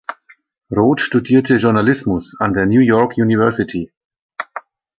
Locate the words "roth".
0.71-0.99